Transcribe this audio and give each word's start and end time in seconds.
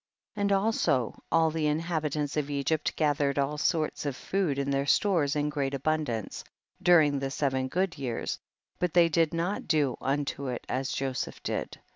11. 0.35 0.41
And 0.47 0.51
also 0.53 1.23
all 1.31 1.51
the 1.51 1.67
inhabitants 1.67 2.35
of 2.35 2.49
Egypt 2.49 2.95
gathered 2.95 3.37
all 3.37 3.59
sorts 3.59 4.03
of 4.03 4.15
food 4.15 4.57
in 4.57 4.71
their 4.71 4.87
stores 4.87 5.35
in 5.35 5.47
great 5.49 5.75
abundance 5.75 6.43
during 6.81 7.19
the 7.19 7.29
seven 7.29 7.67
good 7.67 7.99
years, 7.99 8.39
but 8.79 8.95
they 8.95 9.09
did 9.09 9.31
not 9.31 9.67
do 9.67 9.95
unto 10.01 10.47
it 10.47 10.65
as 10.67 10.89
Joseph 10.91 11.43
did. 11.43 11.77